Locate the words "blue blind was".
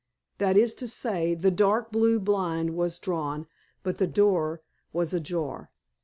1.91-2.97